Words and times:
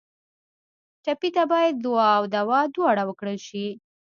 ټپي 1.03 1.29
ته 1.35 1.43
باید 1.51 1.73
دعا 1.85 2.09
او 2.19 2.23
دوا 2.35 2.59
دواړه 2.75 3.03
ورکړل 3.05 3.37
شي. 3.47 3.67